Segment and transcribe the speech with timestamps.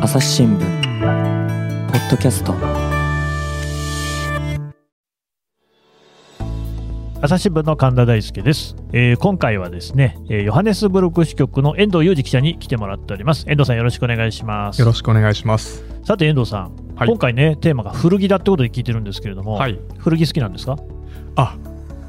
[0.00, 0.60] 朝日新聞
[1.90, 2.54] ポッドキャスト
[7.20, 15.82] 朝日新聞の神田大輔です、えー今回はですね、えーヨハネスブルク支局の遠藤裕二記者に来てもらっております遠藤さんよろしくお願いしますよろしくお願いします。
[16.04, 19.76] さて遠藤さん、はい今回ねテーマが古着だってことで聞いてるんですけれども、はい。
[19.98, 20.76] 古着好きなんですか？
[21.34, 21.56] あ、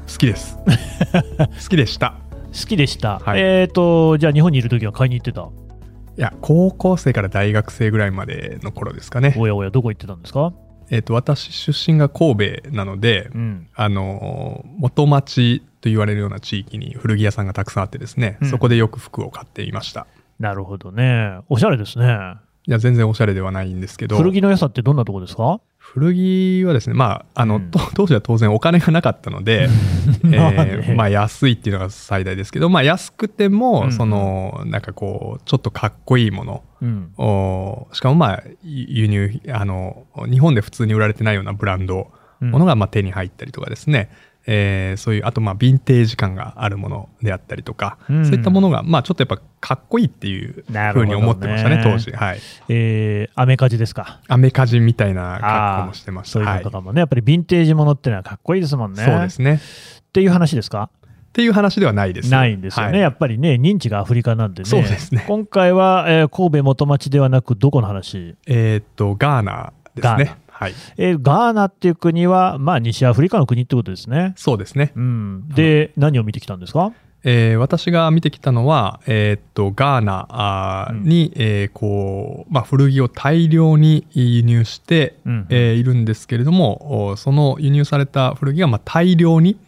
[0.08, 0.56] 好きです。
[0.62, 2.14] 好きでした。
[2.58, 3.40] 好きでした、はい。
[3.40, 5.42] えっ、とじゃあ日本にいる時は買いに行ってた？
[5.42, 9.34] いや、高校生から大学生ぐらいまでの頃ですかね。
[9.36, 10.54] おやおやどこ行ってたんですか？
[10.88, 13.66] えっ、と、私出身が神戸なので、うん。
[13.74, 18.48] あのー、元町と言われるような地域に古着屋さんがたくさんあってですね、うん。
[18.48, 20.06] そこでよく服を買っていました。
[20.38, 21.38] なるほどね。
[21.48, 22.36] おしゃれですね。
[22.68, 25.60] いや、全然おしゃれではないんですけど、古着の良さってどんなとこですか？
[25.96, 27.70] 古着はですね、まあ、あの、うん。
[27.70, 29.62] と当時は当然お金がなかったので、
[30.24, 37.12] えー まあ安いっていうのが最大ですけど、まあ安くても、うんその、なんかこう、ちょっとかっこいいもの、うん。
[37.16, 42.50] おしかもまあ輸入あの日本で普通に売られてないようなブランドうん。
[42.50, 44.10] ものがまあ手に入ったりとかですね、
[44.46, 48.24] えーそういうあとまあヴィンテージ感があるものであったりとか、うん。
[48.24, 52.12] そういったものがまあちょっとやっぱかっこいいっていうふうに思ってましたね当時。
[52.12, 52.38] はい。
[52.68, 54.20] えーアメカジですか？
[54.28, 56.32] アメカジみたいな格好もしてました。
[56.34, 59.04] そういうはいのとかもね、やっぱりヴィンテージものってのはかっこいいですもんね。
[59.04, 59.60] そうですね。
[60.08, 60.90] っていう話ですか？
[61.02, 62.30] っていう話ではないです。
[62.30, 63.00] ないんですよね、はい。
[63.00, 65.22] やっぱりね、認知がアフリカなんでね、そうですね。
[65.28, 70.74] 今回は、えー神戸元町ではなく、どこの話、えーっとガーナですねはい。
[70.96, 74.32] えーガーナっていう国は、まあ、西アフリカの国ってことですね。
[74.36, 74.92] そうですね。
[74.96, 76.92] うん、で、何を見てきたんですか？
[77.24, 81.02] えー私が見てきたのは、えーっとガーナあーうん。
[81.04, 89.58] に、えーこうまあ、古着を大量に輸入して、うんえーいるんですけれどもおその輸入された古着がまあ大量に、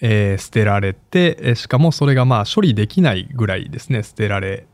[0.00, 4.66] えー捨てられてえーしかもそれがまあ処理できないぐらいですね捨てられ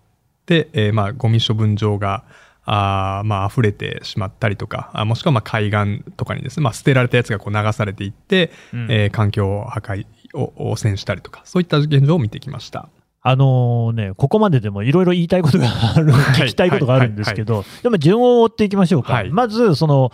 [0.46, 2.24] て、えーまあ、ゴミ処分場が
[2.66, 12.88] あーまあ溢れてしまったりとかあもしくはまあ海岸とかにですね、まあ、捨てられたやつがこう流されていって、うんえー環境破壊を汚染したりとかそういった現状を見てきました。
[13.22, 15.66] あのね、ここまででもいろいろ言いたいことが
[15.96, 19.14] ある、聞きたいことがあるんですけど、でも順を追っていきましょうか。
[19.14, 20.12] はいまず、その、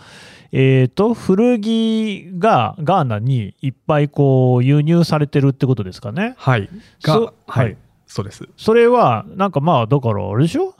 [0.51, 6.33] えっ、と、古着がガーナにいっぱいこう輸入されてるってことですかね。
[6.37, 6.69] はい。
[7.05, 7.75] ははいい。
[8.07, 8.47] そうです。
[8.57, 10.73] それは、なんかまあ、だから、あれでしょ？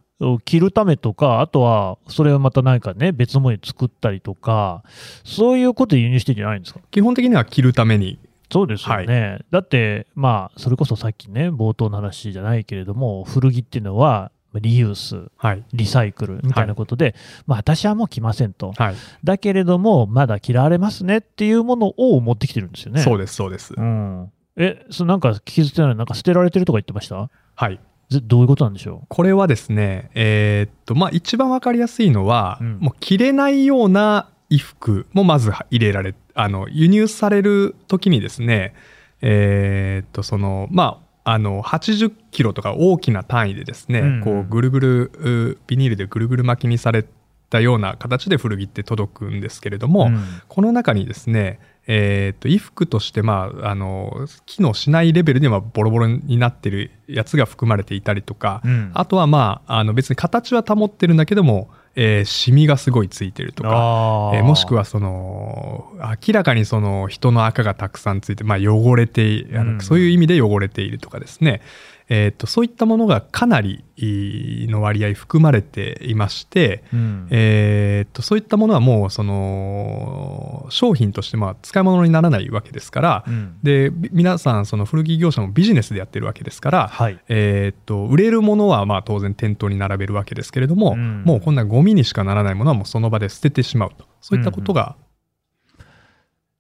[0.46, 4.84] 着るためとか、あとは、それをまた何かね、別のものに作ったりとか、
[5.24, 6.80] そういうことで輸入してんじゃないんですか？
[6.92, 8.20] 基本的には着るために、
[8.52, 9.40] そうですよね。
[9.50, 15.64] だって、まあ、それこそさっきね、冒頭の話じゃないけれども、古着っていうのは、リユース、はい。
[15.74, 17.16] リサイクルみたいなことで、
[17.48, 18.72] まあ、私はもう着ませんと。
[18.74, 18.96] はい。
[19.24, 23.02] だけれども、まだ着られますねっていうものを持ってきてるんですよね。
[23.02, 23.74] そうです、そうです。
[23.76, 24.32] うん。
[24.56, 27.32] え、そなんか気づいてない、なんか捨てられてるとか言ってました？
[27.56, 27.80] はい。
[28.10, 32.78] ぜどういうことなんでしょこれはですね、えーっと、まあ、一番わかりやすいのは、うん。
[32.80, 38.76] もう着れないような衣服もまず入れられ、あの、輸入される時にですね、
[39.22, 45.12] えーっと、その、まあ、あの、80キロとか大きな単位でですね、うんこう、ぐるぐる、
[45.54, 47.06] うビニールでぐるぐる巻きにされ
[47.50, 49.90] たような形で古着って届くんですけれどう。
[49.90, 50.20] も、ん。
[50.48, 58.92] この中にですね、えー、と衣服として、まあ、あの機能しないレベルではボロボロになってるやつが含まれていたりとか、うん。
[58.94, 65.92] あとは、まあ、あの別に形は保ってるんだけども、えーシミがすごいついてるとか、えーもしくはその
[66.26, 69.82] 明らかにその人の赤がたくさんついて、まあ、汚れてあの、うん。
[69.82, 71.62] そういう意味で汚れているとかですね、
[72.10, 77.28] えー、とそういったものがかなりの割合含まれていまして、うん。
[77.32, 83.58] えーっとそういったものはもうその商品としてまあ使い物にならないわけですから、うん。
[83.64, 87.20] でび皆さんその古着業者もビジネスでやってるわけですから、はい。
[87.30, 91.24] えーっと売れるものはまあ当然店頭に並べるわけですけれども、うん。
[91.24, 94.06] もうこんなゴミにしかならないものはもうその場で捨ててしまうと。
[94.22, 94.96] そういったことが、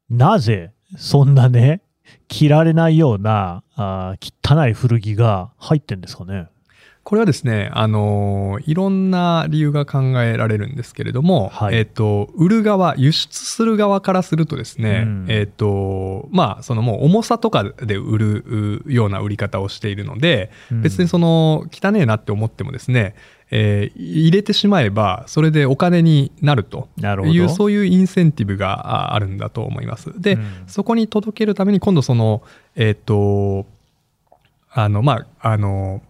[0.10, 1.81] なぜ、そんなね、
[2.28, 6.47] 着られないような、あー汚い古着が入ってんですかね？
[7.03, 11.75] これはですね、あのーいろんな理由が考えられるんですけれども、はい。
[11.75, 15.25] えっ、と、売る側、輸出する側からするとですね、うん。
[15.27, 20.81] えっ、と、まあ、そのもう重さとかで売るうような売り方をしているので、うん。
[20.81, 23.15] 別にその、汚ねえなって思ってもですね、
[23.55, 30.19] えー入れてしまえば、それでお金になるという、そういうインセンティブがああるんだと思います。
[30.19, 32.41] で、うんそこに届けるために今度その、
[32.75, 33.67] えっ、と、
[34.71, 36.01] あの、まあ、あの、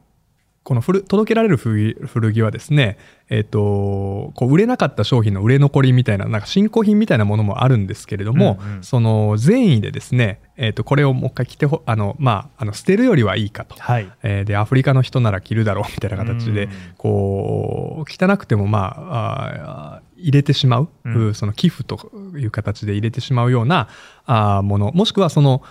[0.63, 2.97] この古届けられる古着はですね、
[3.29, 13.75] えっとこう売れなかった商品の売れ残りみたいななんか新興品みたいなものもあるんですけれども、うんうんその善意でですね、えっとこれをもう一回着てほあの、まあ、あの捨てるよりはいいかと。
[13.77, 14.09] はい。
[14.23, 21.33] えーでアフリカの人なら着るだろうみたいな形で、うんこう汚くてもまああー入れてしまう、うん。
[21.33, 23.87] その寄付という形で入れてしまうような
[24.25, 24.91] あーもの。
[24.93, 25.63] もしくはその、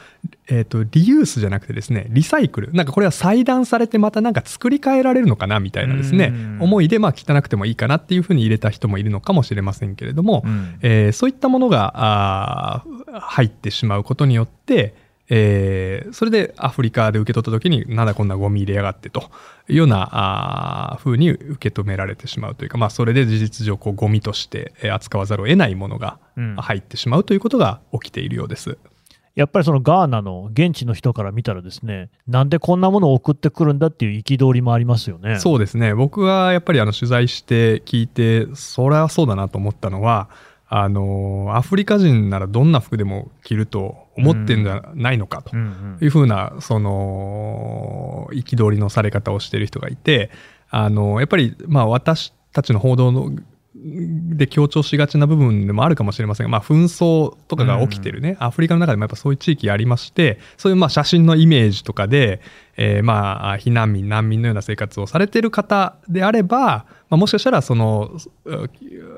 [0.48, 2.72] えー、とリユースじゃなくてですねリサイクル。
[2.72, 6.58] なんかこれは裁断されてまたなんか作り変えられるのかなみたいなですね、うん。
[6.62, 10.78] 思いでまあ汚くてもいいかなっていうふうに入れた人もいるのかもしれませんけれども、うん。
[10.82, 14.94] えーそういったものがあー入ってしまうことによって、
[15.28, 19.30] えーそれでアフリカで受け取った時になんだこんなゴミ入れやがってと
[19.68, 28.78] いうようなあー風に受け止められてしまうというか、まあ、それで事実上こうゴミとしてえー扱わざるを得ないものがうん入ってしまうということが起きているようです。
[29.34, 35.38] やっぱりそのガーナの現地の人から見たらですね、なんでこんなものを送ってくるんだっていう憤りもありますよね。
[35.38, 40.28] そうですね僕はやっぱりあの取材して聞いてそれはそうだなと思ったのは
[40.74, 45.54] あのアフリカ人ならどんな服でも着ると思ってんじゃないのかと。
[45.54, 50.30] いうふうなその憤りのされ方をしている人がいて
[50.70, 53.32] あのやっぱりまあ私たちの報道の
[53.84, 62.40] で強調しがちな部分でもあるかもしれませんが、まあ、紛争とかが起きてるね、アフリカの中でもやっぱそういう地域ありましてそういうまあ写真のイメージとかで、
[62.76, 68.12] えーまあ避難民難民のような生活をされている方であれば、まあ、もしかしたらその
[68.44, 68.70] う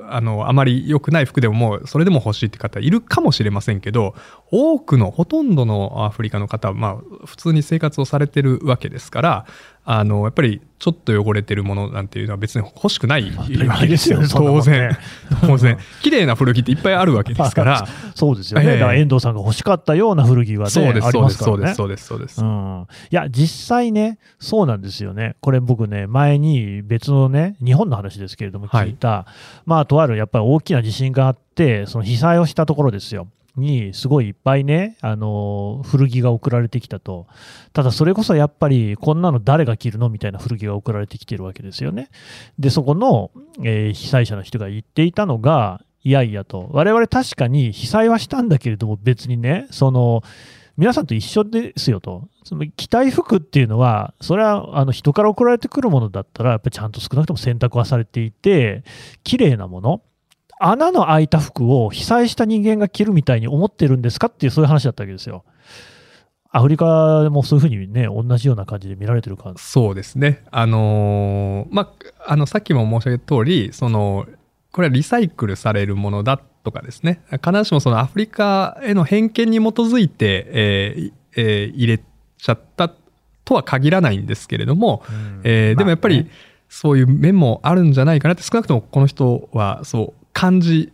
[0.08, 4.14] あのあまり良くない服でももうそれでも欲しいって方いるかもしれませんけど
[4.50, 9.46] 多くのほとんどのアフリカの方はまあ普通に生活をされてるわけですから
[9.86, 14.96] あのやっぱりちょっと汚れてるものなんていうのは別に欲しくないわ当たり前ですよ当然。
[15.42, 15.78] 当然。
[16.02, 17.86] 綺麗な古着っていっぱいあるわけですから。
[18.14, 18.72] そうですよね、ええ。
[18.78, 21.64] だから遠藤さんが欲しかったような古着が、ね、そうですありそうですそうますからね。
[21.64, 22.42] ですそうですそうです。
[22.42, 29.26] うん、いや、実際ね、そうなんですよね、これ僕ね、前に別のね、日本の話ですけれども、聞いた、
[29.66, 33.28] まあ、とあるやっぱり大きな地震があって、その被災をしたところですよ。
[33.56, 37.26] にすごいいっぱいね、あの古着が送られてきたと、
[37.72, 42.10] ただそれこそやっぱり、こんなの誰が着るのみたいな古着が送られてきてるわけですよね。
[42.58, 43.30] で、そこの、
[43.62, 50.22] えー被災者の人が言っていたのが、いやいやと、我々確かに被災はしたんだけれども、別にね、その
[50.76, 58.82] 皆さんと一緒ですよと、その着たい服っていうのは、それはあの人から送られてくるものだったら、やっぱりちゃんと少なくとも洗濯はされていて、
[59.22, 60.02] 綺麗なもの、
[60.58, 65.44] 穴の開いた服を被災した人間が着るみたいに思ってるんですかっていう、そういう話だったわけですよ。
[66.50, 69.62] アフリカもそういうふうにね、同じような感じで見られてる感じ。
[69.62, 70.44] そうですね。
[70.52, 71.92] あのーま
[72.26, 74.26] あ、あの、さっきも申し上げた通り、その、
[74.70, 81.98] これはリサイクルされるものだとかですね、必ずしもそのアフリカへの偏見に基づいて、えーえー入れ
[82.38, 82.92] ちゃった
[83.44, 85.02] とは限らないんですけれども、
[85.42, 86.28] えーでもやっぱり
[86.68, 90.92] そういう面もあるんじゃないかなって少なくともこの人はそう感じ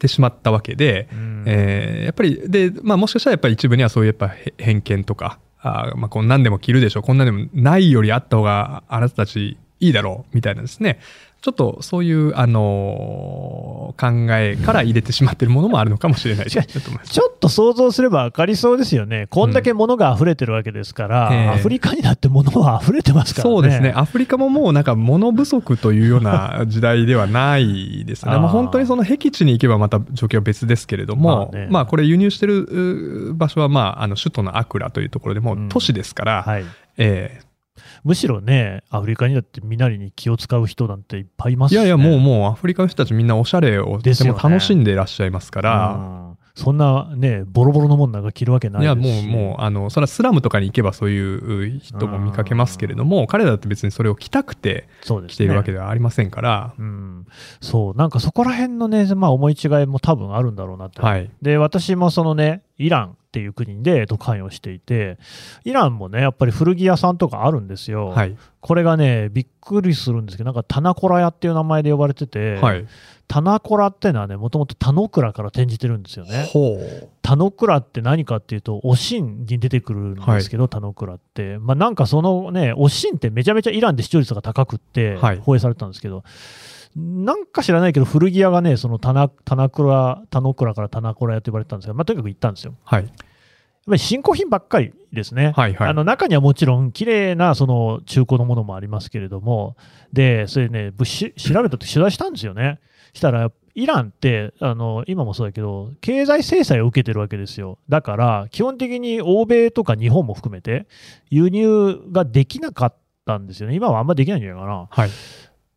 [0.00, 1.44] てしまったわけで、うん。
[1.46, 10.98] えーやっぱりで、まあ、もしかしたらやっぱり一部にはそういうやっぱへ偏見とかあー、まあ、こんなんでも着るでしょこんなんでもないよりあった方があなたたちいいだろうみたいなですね
[11.44, 16.46] ちょっとそういう、あのー考えから入れてしまっているものもあるのかもしれない。
[16.50, 21.48] ちょっと想像すれば分かりそうですよね、こんだけ物が溢れてるわけですから、ええ。
[21.50, 23.54] アフリカになって物は溢れてますからね。
[23.54, 23.92] そうですね。
[23.94, 28.32] アフリカももうなんか物不足というような時代ではないですね。
[28.32, 28.40] あー。
[28.40, 31.68] まあ本当にその僻地に行けばまた状況は別ですけれども、まあね。
[31.70, 32.60] まあこれ輸入してる
[33.30, 36.64] う場所はまああの首都のアクラというところでもう都市ですから、はい、
[36.96, 37.38] え
[38.04, 45.98] むしろね、アフリカにだって身なりに気を使う人なんていっぱいいますし、ね、えいやいやもうもうアフリカの人たちみんなおしゃれをでも楽しんでいらっしゃいますから、う
[46.32, 46.38] ん。
[46.54, 49.26] そんなね、ボロボロのもんなんか着るわけないいやですし。
[49.26, 54.86] もうもうあのそれはスラムとかに行けばそういう人も見かけますけれども彼らだって別にそれを着たくて
[55.26, 57.26] 着ているわけではありませんから、うん、
[57.60, 61.00] そう、なんかそこら辺のね、まあ、思い違いも多分あるんだろうなって。
[61.00, 61.30] はい。
[61.42, 65.18] で、私もそのね、イランっていう国で関与していて、
[65.64, 68.10] イランもね、やっぱり古着屋さんとかあるんですよ。
[68.10, 72.86] はいこれがね、びっくりするんですけど、なんかタナコラ屋っていう名前で呼ばれてて、はい、
[73.28, 76.48] タナコラってのはね、もともと田之倉から転じてるんですよね。
[77.20, 81.58] 田之倉って何かっていうと、おしんに出てくるんですけど、田之倉って。
[81.58, 86.24] まあなんかそのね、おしんってめちゃめちゃイランで視聴率が高くってはい、放映されてたんですけど、
[86.96, 92.74] なんか知らないけど、古着屋がね、その田名田名倉、田之倉から田名倉屋と呼ばれてたんですが、まあとにかく行ったんですよ。
[92.84, 95.52] はいやっぱり新興品ばっかりですね。
[95.54, 99.76] はいはいあの中にはもちろん綺麗なその中古のものもありますけれども、
[100.10, 102.80] で、それね、調べたと取材したんですよね。
[103.12, 107.78] したら、イランってあの今もそうだけど、経済制裁を受けてるわけですよ。
[107.90, 110.86] だから、基本的に欧米とか日本も含めて、
[111.28, 112.94] 輸入ができなかっ
[113.26, 113.74] たんですよね。
[113.74, 114.86] 今はあんまできないんじゃないかな。
[114.88, 115.10] はい。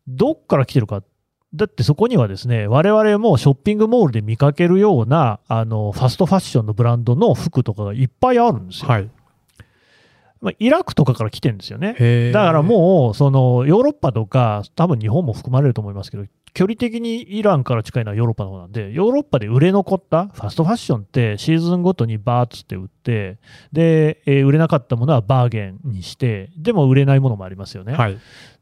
[0.08, 1.02] どっから来てるか。
[1.54, 8.88] だってそこにはですね、我々もショッピングモールで見かけるような、あの、ファストファッションのブランドの服とかがいっぱいあるんですよ。
[8.88, 9.10] はい。
[10.40, 11.94] まあ、イラクとかから来てるんですよね。
[12.32, 16.24] だからもう、その、ヨーロッパとか、多分日本も含まれると思いますけど、
[16.54, 23.38] 距離的にイランから近いのはヨーロッパの方なんで、ヨーロッパで売れ残ったファストファッションってシーズンごとにバーッつって売って、
[23.72, 27.92] で、えー売れなかったものはバーゲンにして、でも売れないものもありますよね。
[27.92, 28.18] はい。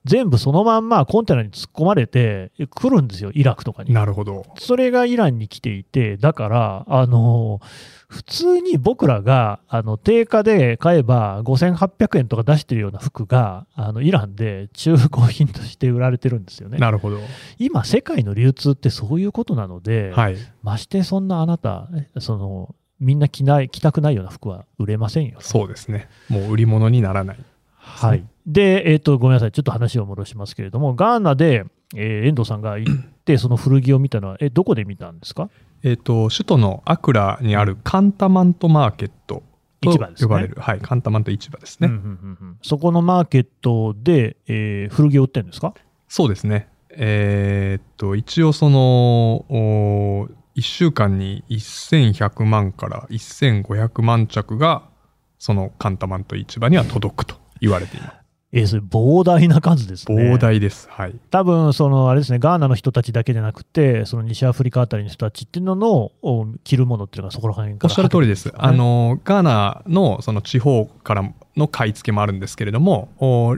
[0.07, 3.93] 全部そのまんまコンテナに突っ込まれて来るんですよ、イラクとかに。
[3.93, 4.47] なるほど。
[4.59, 7.61] それがイランに来ていて、だから、あの
[8.09, 16.79] 普通に僕らがあの定価で買えば5800円とか出してるような服があのイランで中古品として売られてるんですよね。
[16.79, 17.19] なるほど。
[17.59, 20.37] 今、世界の流通ってそういうことなので、はい。
[20.63, 21.89] ましてそんなあなた、
[22.21, 25.39] そのみんな着ない着たくないような服は売れませんよ。
[25.41, 26.09] そうですね。
[26.29, 27.39] もう売り物にならない。
[27.87, 28.25] はい。
[28.47, 29.53] で、えっ、と、ごめんなさい。
[29.53, 31.65] ちょっと話を戻しますけれども、ガーナで、
[31.95, 35.49] えー遠藤さんが行って、その古着を見たのは、え、どこで見たんですか？
[35.83, 39.43] えっ、と、首都のアクラにあるカンタマントマーケット
[39.81, 41.89] と市場ですね呼ばれる、はい、カンタマント市場ですね。
[41.89, 45.75] うんうんうんうんそこのマーケットで、えー古着を売ってるんですか？
[46.09, 46.69] そうですね。
[46.99, 54.85] えーっと、一応その、お1週間に1100万から1500万着が、
[55.39, 58.27] そのカンタマント市場には届くと言われています。
[58.53, 60.33] えーそれ膨大な数ですね。
[60.33, 60.89] 膨大です。
[60.91, 61.15] はい。
[61.31, 68.53] 多分そのあれですね、ガーナの人たちだけじゃなくて、その西アフリカあたりの人たちっていうののお着るものっていうのがそこら辺からおっしゃる通りです。
[68.57, 73.57] あの、ガーナのその地方からの買い付けもあるんですけれども、お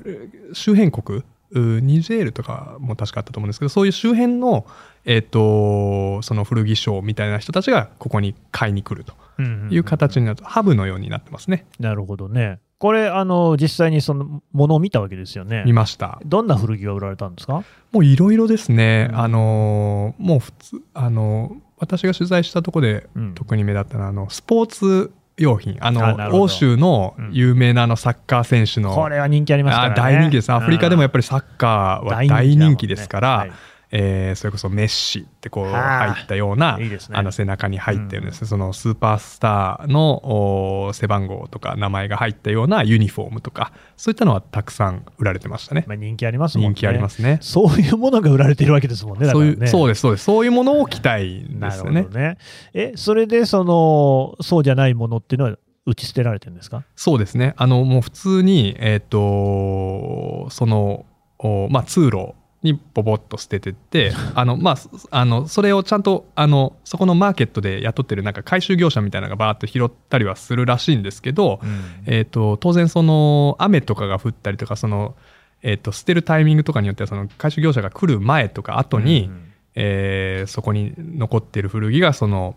[0.52, 4.66] 周辺国、うニジェールとかも確かあったと思うんですけど、そういう周辺の、
[5.04, 11.66] えっ、と、その古着商みたいな人たちがここに買いに来るとうんうんうんいう形になると、ハブのようになってますね。
[11.78, 12.58] なるほどね。
[12.78, 15.72] これ、あの実際にそのものを見たわけですよね見。
[15.72, 16.20] ました。
[16.24, 17.64] どんな古着が売られたんですか？
[17.90, 19.08] もういろいろですね。
[19.10, 25.76] うんあのーもう普通、あのー私が取材したところでうん特に目立ったのは、あの、スポーツ用品。
[25.80, 29.94] あの、欧州の有名なあのサッカー選手の、これは人気ありますからね。
[29.94, 30.50] あ大人気です。
[30.52, 33.52] アフリカでもやっぱりサッカーは大人気ですから、はい
[33.90, 45.84] えーそれこそメッシってこうはあ入ったようないいですねあの背中に入ったようなですね、そのスーパースターのお背番号とか名前が入ったようなユニフォームとかそういったのはたくさん売られてましたね。
[45.88, 46.74] まあ、人気ありますもんね。
[46.74, 47.38] 人気ありますね。
[47.40, 49.26] そういうものが売られてるわけですもんね。
[49.26, 50.24] だかそういう、そうです、そうです。
[50.24, 52.06] そういうものを着たいですよね。
[52.10, 52.36] ね。
[52.74, 56.84] え、それでそのそうじゃないものっていうのは打ち捨てられてるんですか？
[56.94, 57.54] そうですね。
[57.56, 61.06] あの、もう普通に、えっ、と、その、
[61.38, 71.60] おまあ、通路にポポッと捨ててって、あの、まあ、すあの、それをちゃんと、あの、そこのマーケットで雇ってるなんか回収業者みたいなのがバーッと拾ったりはするらしいんですけど、
[72.06, 75.14] えっ、と、当然その、雨とかが降ったりとか、その、
[75.62, 79.48] えっ、と、捨てるタイミングとかによっては、その回収業者が来る前とか後に、うん
[79.80, 82.56] えーそこに残ってる古着がその、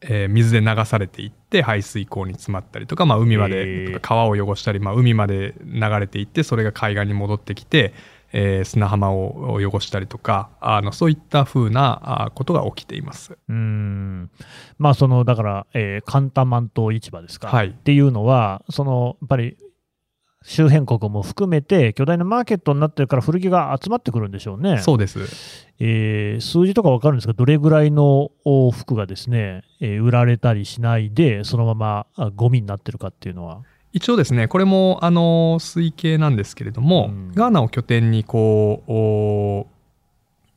[0.00, 4.00] えー水で流されていって排水溝に詰まったりとか、まあ、海まへでー。
[4.00, 7.92] 川を汚したり、まあ、海まで流れていってそれが海岸に戻ってきて、
[8.32, 13.32] えー砂浜を汚したりとかあのそういった風なあことが起きています。
[13.32, 14.30] うーん
[14.78, 19.56] まあそのだから、えーカンタマント市場ですか、はいっていうのはそのやっぱり
[20.44, 24.78] 周辺国も含めて巨大なマーケットになってるから古着が集まってくるんでしょうね。
[24.78, 27.32] そうですえー数字とか分かるんですか？
[27.32, 33.62] どれぐらいのお服がですね、えー売られたりしないでそのままあゴミになってるかっていうのは。
[33.92, 37.32] 一応ですねこれもあの推計なんですけれども、うん。
[37.34, 39.66] ガーナを拠点にこうお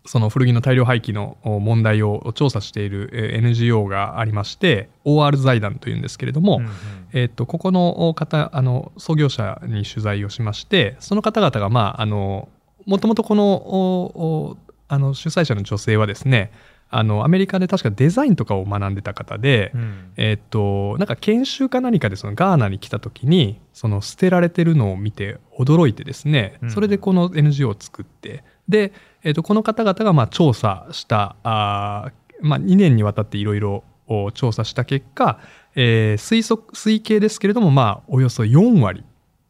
[0.08, 6.72] その古着の大量廃棄のお問題を調査しているえー NGO がありまして OR 財団というんですけれども、うんうん。
[7.13, 12.48] えっとここの方あの創業者に取材をしましてその方々がまああの
[12.86, 16.51] もともとこのあの主催者の女性はですね
[16.89, 33.84] あのアメリカで確かデザインとかを学んでた方で、うんえっとなんか研修か何かでそのガーナに来た時にその捨てられてるのを見て驚いてですねうんそれでこの NGO を作ってで、えっとこの方々がまあ調査したあー、まあ、2年にわたっていろいろ
[34.34, 35.39] 調査した結果、
[35.75, 39.04] えー推測推計ですけれどもまあおよそ4割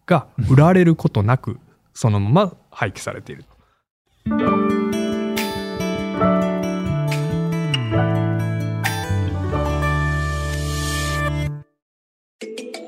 [0.06, 1.60] が売られることなく
[1.94, 3.46] そのまま廃棄されている。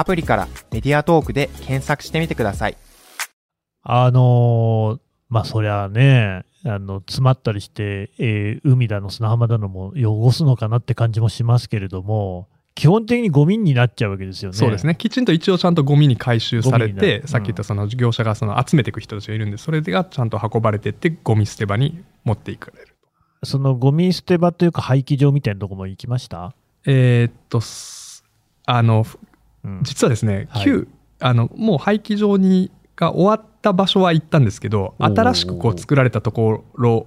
[0.00, 2.76] アプリからメディアトークで検索してみてください。
[3.82, 14.56] あのーまあそりゃね、あの、詰まったりして、えー海だの砂浜だのも汚すのかなって感じもしますけれども、基本的にゴミになっちゃうわけですよね。
[14.56, 14.96] そうですね。
[14.96, 22.96] きちんと一応ちゃんとゴミに回収されて、ゴミになるさっき言ったその業者がその集めていく人たちがいるんで、それがちゃんと運ばれてって、ゴミ捨て場に持っていかれる。
[23.44, 26.54] そのゴミ捨て場というか廃棄場みたいなとこも行きました、
[26.84, 28.24] えーっと、す
[28.64, 29.29] あの、うん
[29.82, 30.64] 実はですね、はい。
[30.64, 30.88] 旧、
[31.20, 37.06] あの、もう廃棄場に、が終わった場所は行ったんですけど、新しくこう作られたところ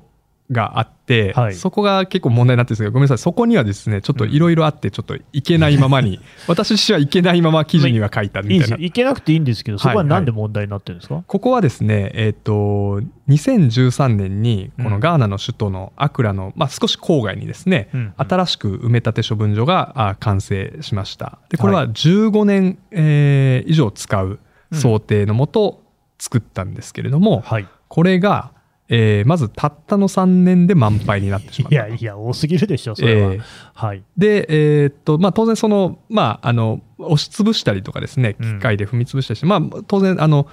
[0.53, 1.53] があって、はい。
[1.53, 8.41] そこが結構問題になってるんですけど、ごめんなさい、そこにはですね、ちょっといろいろあって、ちょっと行けないままに、 私自身は行けないまま記事には書いた。
[8.41, 8.77] みたいな。
[8.77, 10.07] 行けなくていいんですけど、そこははい。
[10.07, 21.39] なんで問題になってるんですか、ここはですね、えっ、と、2013年に、このガーナの首都のアクラの、まあ、少し郊外にですね、うん新しく埋め立て処分所があ完成しました。
[21.50, 24.39] で、これは15年、えー以上使う
[24.72, 25.83] 想定のもと
[26.19, 27.67] 作ったんですけれども、はい。
[27.88, 28.52] これが、
[28.90, 31.75] えーまずたったの3年で満杯になってしまった。
[31.88, 33.34] いやいや、多すぎるでしょ、それは。
[33.34, 33.42] えー
[33.74, 34.04] はい。
[34.18, 34.46] で、
[34.84, 40.48] えーっと、まあ、当然その、まあ、あの、押しつぶしたりとかですね、うん機械で踏みつぶしたりして、まあ、当然、あの、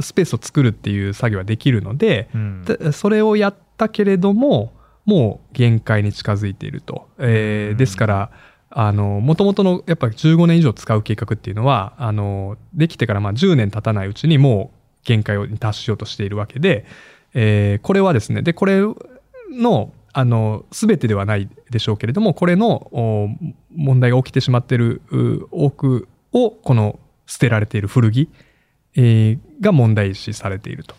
[0.00, 4.72] スペースを作るっていう作業はできるので、うんでそれをやったけれども、
[5.06, 7.08] もう限界に近づいていると。
[7.18, 8.30] えーうんですから、
[8.70, 16.84] あの、もともとのやっぱり15年以上使う計画っていうのは、あの、できてからまあ10年経たないうちにもう限界に達しようとしているわけで、
[17.34, 18.80] えーこれはですね、で、これ
[19.50, 22.90] の、あの、すべてではないでしょうけれども、これの
[23.74, 25.02] 問題が起きてしまっている
[25.50, 28.28] 多くを、この捨てられている古着、
[28.94, 30.94] えーが問題視されていると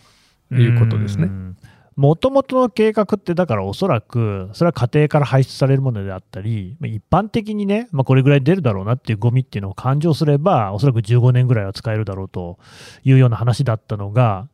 [0.54, 1.30] いうことですね。
[1.96, 12.58] もともとの計画って、だからおそらく、それは家庭から排出されるものであったり、一般的にね、まあ、これぐらい出るだろうなっていうゴミっていうのを勘定すれば、おそらく15年ぐらいは使えるだろうと
[13.04, 14.48] いうような話だったのが、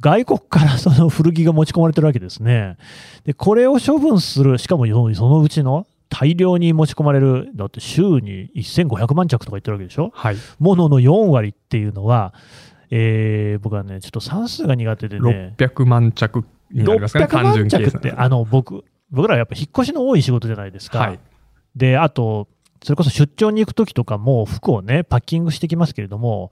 [0.00, 2.76] 外国からその古着が持ち込まれてるわけですね。
[3.24, 10.10] で、これを処分する、しかもそのうちの大量に持ち込まれる、だって週に1500万着とか言ってるわけでしょ？
[10.14, 10.36] はい。
[10.58, 12.34] ものの4割っていうのは、
[12.90, 17.68] えー僕はね、ちょっと算数が苦手でね、600万着になりますかね、600単万。
[17.68, 20.98] 着って、あの僕、僕らはやっぱ引っ越しの多い仕事じゃないですか。
[20.98, 21.18] はい。
[21.76, 22.48] で、あと、
[22.82, 26.50] それこそ出張に行くときとかも、服をね、パッキングしてきますけれども、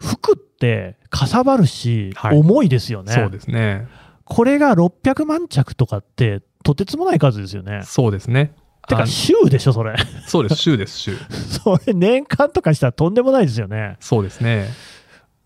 [0.00, 3.12] 服ってかさばるし、はい重いですよね。
[3.12, 3.86] そうですね。
[4.24, 7.82] これが600万着とかって、とてつもない数ですよね。
[7.84, 8.52] そうですね。
[8.88, 9.94] てか、あ週でしょ、それ。
[10.26, 11.16] そうです、週です、週。
[11.62, 13.96] それ、年間とかしたらとんでもないですよね。
[14.00, 14.68] そうですね。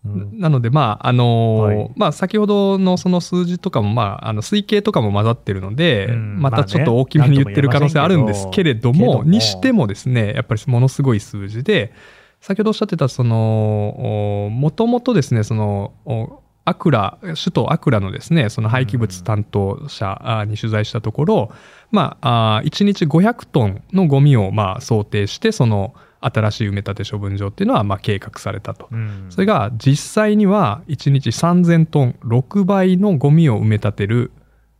[0.05, 0.39] うん。
[0.39, 1.91] なので、まあ、あのーはい。
[1.95, 6.41] まあ、先ほどのその数字とかも、まあ、あの推計とかも混ざってるので、うん。
[6.41, 11.93] またちょっと大きめに言ってる可能性あるんですけれども、まあねにしてもですね、やっぱりものすごい数字で、
[12.41, 21.51] 先ほどおっしゃってた、その、もともとですね、その、おアクラ、首都アクラのですね、その廃棄物担当者あに取材したところ、
[21.91, 25.93] まあ、あ1日500トンのゴミをまあ想定して、その
[26.25, 28.87] 新しい埋め立て処分場っていうのはまあ計画されたと。
[28.91, 34.31] うんそれが実際には1日3000トン、6倍のゴミを埋め立てる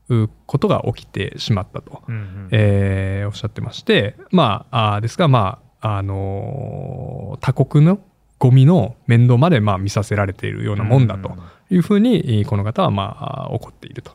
[0.09, 7.99] うことが起きてしまったと、うんうんえーおっしゃってまして、まあ、ですが、まあ、あのー他国の
[8.39, 11.31] ゴミの面倒までまあ見させられているようなもんだと
[11.69, 14.11] いうふうに、この方はまあ怒っていると。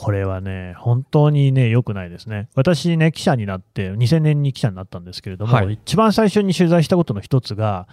[0.00, 2.48] これはね、本当にね、良くないですね。
[2.54, 7.88] 私ね、記者になって、2000年に記者になったんですけれども、はい一番最初に取材したことの一つが、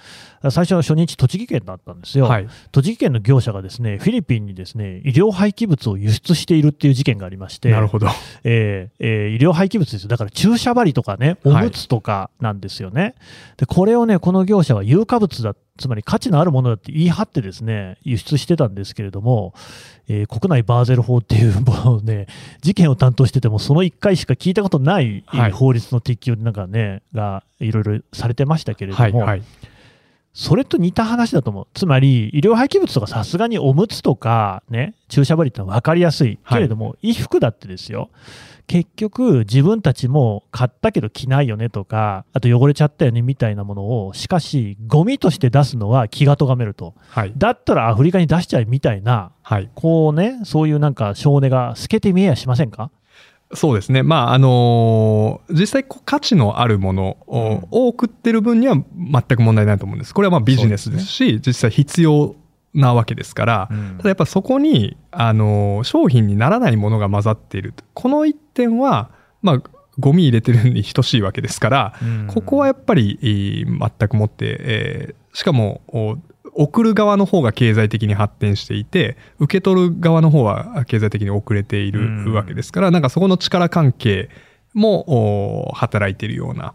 [0.52, 2.26] 最初の初日、栃木県だったんですよ。
[2.26, 2.48] はい。
[2.72, 8.08] 栃木県の業者がですね、フィリピンにですね、医療廃棄物を輸出しているっていう事件がありまして、なるほど。
[8.44, 10.10] えーえー医療廃棄物ですよ。
[10.10, 13.16] だから注射針とかね、おむつとかなんですよね。
[13.58, 19.54] で、これをね、この業者は有価物だ、つまり価値のあるものだって言い張ってですね、輸出してたんですけれども、
[20.08, 22.28] えー国内バーゼル法っていうものをね、
[22.62, 29.12] 事件を担当してても、その1回しか聞いたことない、はい法律の適用なんかね、がいろいろされてましたけれども、はい。
[29.12, 29.42] はい。
[30.38, 31.68] それと似た話だと思う。
[31.74, 36.40] つまり、医療廃棄物とかさすがにおむつとか、ね、注射針ってのは分かりやすい。
[36.50, 38.10] けれども、衣服だってですよ。
[38.68, 46.96] 結局、自分たちも買ったけど着ないよねとか、あと汚れちゃったよねみたいなものを、しかし、ゴミとして出すのは気が咎めると。
[47.08, 47.34] はい。
[47.38, 49.70] だったらアフリカに出しちゃえみたいな、はい。
[49.74, 52.92] こうね、そういうなんか少年が透けて見えやしませんか？
[53.56, 54.04] そうですね。
[54.04, 60.14] まあ、あのー実際価値のあるものを,、送ってる分には全く問題ないと思うんです。
[60.14, 62.36] これはまあビジネスですし、実際必要
[62.74, 67.74] なわけですから、うんただやっぱそこに、あのー商品にならないものが混ざっている。
[67.94, 69.10] この一点は、
[69.42, 69.64] まあ、
[69.98, 76.18] ゴミ入れてるに等しいわけですから、うんここはやっぱり、えー全くもって、えーしかも、お
[76.56, 84.30] 送る側の方が経済的に発展していて、受け取る側の方は経済的に遅れていうんるわけですから、なんかそこの力関係
[84.74, 86.74] もお働いているような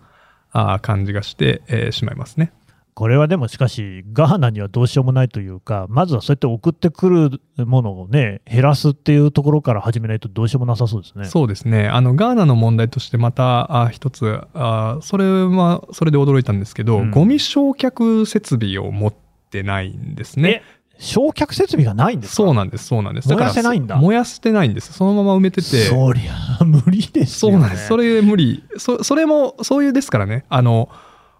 [0.53, 2.53] あー感じがして、えーしまいますね。
[2.93, 7.09] これはでもしかし、ガーナにはどうしようもないというか、まずはそうやって送ってく
[7.57, 11.25] るものをね、減らすっていうところから始めないとどうしようもなさそうですね。
[11.25, 11.89] そうですね。
[11.89, 19.30] あの、ガーナの問題としてまた、あ一つあ、それは、それで驚いたんですけど、うんゴミ焼却設備を持って
[19.63, 20.63] ないんですね。
[20.99, 22.37] 焼却設備がないんですか？
[22.37, 23.29] そうなんです、そうなんです。
[23.29, 24.93] 燃やせないんだ燃やしてないんです。
[24.93, 25.85] そのまま埋めてて。
[25.85, 27.55] そりゃ無理ですよ、ね。
[27.55, 27.89] そうなんです。
[27.89, 28.63] それ無理。
[28.77, 30.45] そそれも、そういうですからね。
[30.51, 30.91] あの、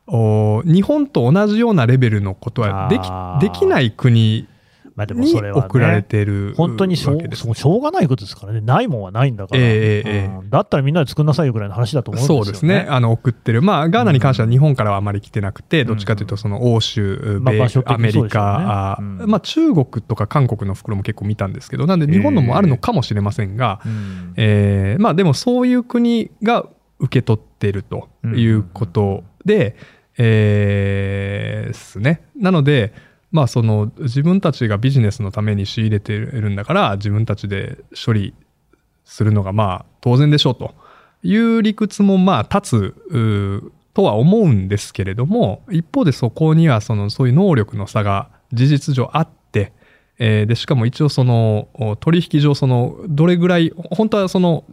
[0.07, 4.49] お日本と同じようなレベルのことはできできない国
[5.01, 10.51] まあでもにそれは、ね、送られてる本当にしょうしょうがないことですからね、ないもんはないんだから、ええええうん。
[10.51, 12.87] だったらみんなで作んなさいよぐらいの話だと思うんですよ、ね、そうですね。
[12.91, 13.63] あの、送ってる。
[13.63, 15.87] まあ、ガーナに関しては日本からはあまり来てなくて、うん。
[15.89, 19.17] どっちかというと、その欧州、米まあアメリカ、あうん。
[19.27, 24.35] まあ、中国とか韓国の袋も結構見たんですけど、なんで日本のもあるのかもしれませんが、うん。
[24.37, 26.67] えーまあでもそういう国が
[26.99, 29.77] 受け取ってるということで、
[30.19, 32.23] えーですね。
[32.37, 32.93] なので、
[33.31, 38.35] まあその自分たちがビジネスのために仕入れてるんだから自分たちで処理
[39.05, 40.75] するのがまあ当然でしょうと
[41.23, 49.73] いう理屈もまあ立つとは思うんですけれども一方でそこにはそのそういう能力の差が事実上あって、
[50.19, 51.69] えーでしかも一応その
[52.01, 54.65] 取引上そのどれぐらい本当はその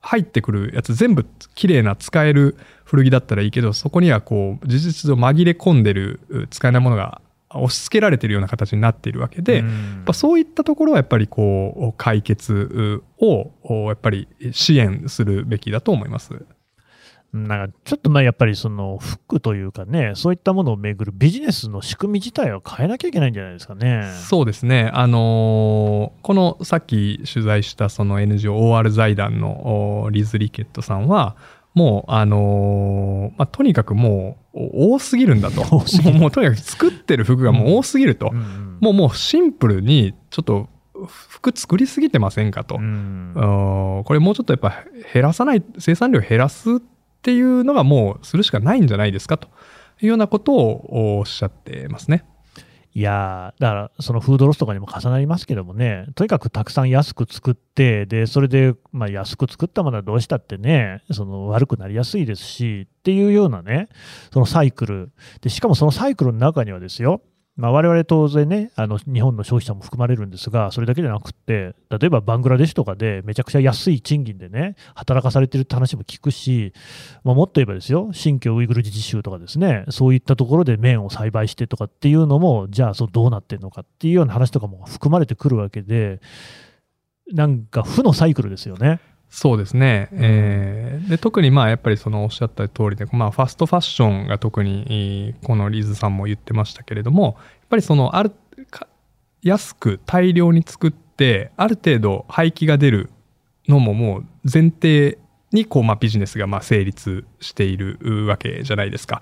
[0.00, 7.20] 入ってくるやつ全部綺麗な使える古着だったらいいけどそこにはこう事実上紛れ込んでる使えないものが
[7.52, 16.46] 押し付けられてるような形になっているわけで、うんやっぱそういったところはやっぱりこう解決をおやっぱり支援するべきだと思います。
[17.32, 24.10] なんかちょっとまあやっぱりその服というかね、そういったものをめぐるビジネスの仕組み自体を変えなきゃいけないんじゃないですかね。
[24.28, 31.36] そうですね、あのーこのさっき取材したその NGOR 財団のおリズ・リケットさんは、
[31.74, 34.58] もう、あのーまあ、とにかくもう
[34.90, 35.64] お多すぎるんだと。
[35.64, 38.30] もうもうとにかく作ってる服がもう多すぎると。
[38.32, 40.66] うんうんもうもうシンプルにちょっと
[41.06, 42.76] 服作りすぎてませんかと。
[42.76, 46.80] うんこれもうちょっとやっぱ減らさない生産量減らすっ
[47.20, 49.48] ていうのがもうするしかないんじゃないですかと
[50.00, 52.24] いうようなことをおっしゃってますね。
[52.92, 63.88] いやだからそのフードロスとかにも重なりますけどもね、とにかくたくさん安く作って、でそれでまあ安く作ったものはどうしたってね、その悪くなりやすいですしっていうようなね、
[64.32, 67.22] そのサイクル、でしかもそのサイクルの中にはですよ、
[67.56, 76.72] まあ、我々当然ね、あの日本の消費者も含まれるんですが、それだけじゃなくって、例えばバングラデシュとかでめちゃくちゃ安い賃金でね、働かされてるって話も聞くし、
[77.22, 86.20] まあ、もっと言えばですよ、新疆ウイグル自治州とかですね、そういったところで麺を栽培してとかっていうのも、じゃあそうどうなってるのかっていうような話とかも含まれてくるわけで、
[87.32, 89.00] なんか負のサイクルですよね。
[89.30, 97.34] そうですね、えーで特にまあやっぱりそのおっしゃった通りで、まあ、ファストファッションが特にえーこのリズさんも言ってましたけれどもやっ
[97.70, 98.32] ぱりそのある
[98.70, 98.86] か
[99.42, 103.10] 安く大量に作ってある程度廃棄が出る
[103.68, 105.18] のももう前提
[105.52, 109.20] にこうまあビジネスがまあ成立しているわけじゃないですか。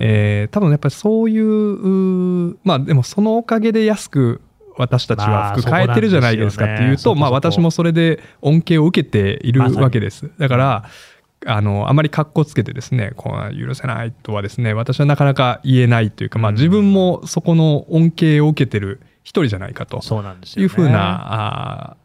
[0.00, 4.40] えー多分やっぱりそういうまあでもそのおかげで安く
[4.80, 10.30] 私たちは服まあ買えてるじゃないですかっていうと、そこなんですよねまあ私もそれで恩恵を受けているわけです。
[10.38, 10.84] だから、
[11.46, 20.00] あの、あまり格好つけてですね、こう許せないとはですね、私はなかなか言えないというか、まあうん自分もそこの恩恵を受けてる一人じゃないかと。
[20.56, 21.96] いうふうな、あ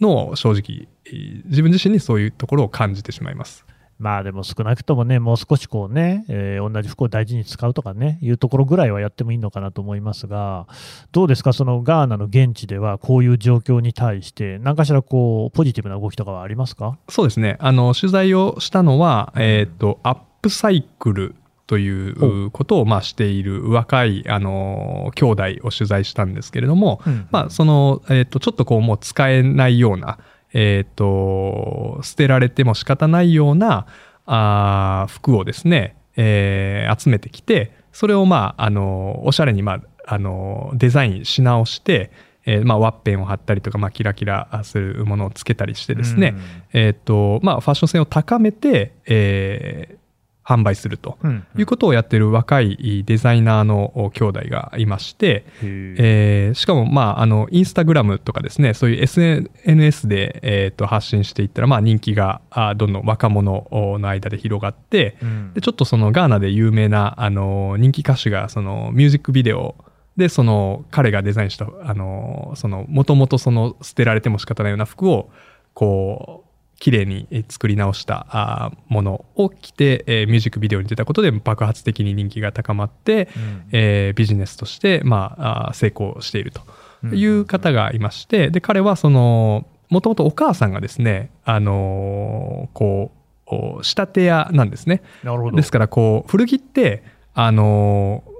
[0.00, 3.64] ーのを正直、えー自分自身にそういうところを感じてしまいます。
[3.98, 10.66] まあでも少なくともね、もう少しこうね、えー同じ服を大事に使うとかね、いうところぐらいはやってもいいのかなと思いますが、
[11.12, 16.98] どうですか、そのガーナの現地では、こういう状況に対して、何かしらこう、ポジティブな動きとかはありますか？
[17.08, 17.56] そうですね。
[17.60, 21.34] あの、取材をしたのは、えっ、と、アップサイクル
[21.66, 30.18] ということを、まあ、している若い、あの、兄弟を取材したんですけれども、まあ、その、えっ、と、ちょっとこう、もう使えないような、
[30.52, 33.86] えっ、と、捨てられても仕方ないような、
[34.26, 42.10] あー服をですね、えー集めてきて、それを、まあ、あの、おしゃれに、まあ、あの、デザインし直して、
[42.44, 46.42] えーまあ、ワッペンを貼ったりとか、まあ、キラキラするものをつけたりしてですね、うん。
[46.72, 50.05] えーとまあ、ファッション性を高めて、えー
[50.46, 65.52] 販売するとうんいうことをやっている若いデザイナーの兄弟がいまして、えーしかも、まあ、あのインスタグラムとかですねそういう SNS で、えーと発信していったら、まあ、人気があどんどん若者の間で広がってうん。
[65.54, 69.74] でちょっとそのガーナで有名なあの人気歌手がそのミュージックビデオ
[70.16, 75.30] でその彼がデザインしたあのそのもともとその捨てられても仕方ないような服を
[75.74, 76.45] こう
[76.78, 83.64] 綺麗にえー作り直したものを着て、えーミュージックビデオに出たことで爆発的に人気が高まって、うん。
[83.72, 93.16] えービジネスとして、まあ、成功しているという方がいまして、で彼はそのもともとお母さんがですね、あのーこう
[93.48, 95.02] お仕立て屋なんですね。
[95.22, 95.56] なるほど。
[95.56, 97.02] ですからこう古着って、
[97.34, 98.36] あのー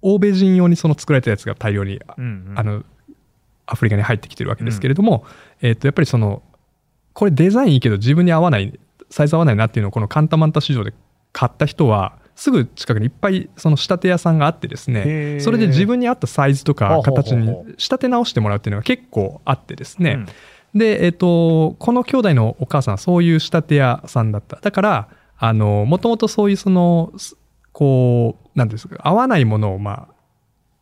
[0.00, 2.54] 欧米人用にその作られたやつが大量にうんうん。
[2.56, 2.84] あの
[3.66, 5.24] アフリカに入ってきてるわけですけれども、
[5.60, 6.42] えっとやっぱりその
[7.18, 8.78] これデザインいいけど自分に合わない
[9.10, 10.94] サイズ合わないなっていうのをこのカンタマンタ市場で
[11.32, 15.40] 買った人はすぐ近くにいっぱいその仕立て屋さんがあってですへねー。
[15.40, 20.24] それで自分に合ったサイズとか形に仕立て直してもらうっていうのが結構あってですね、
[20.74, 20.78] うん。
[20.78, 24.60] で、えっとこの兄弟のお母さんはそういう仕立て屋さんだった。
[24.60, 27.36] だからあのもともとそういうそのす
[27.72, 30.06] こうなんていうんですか合わないものをま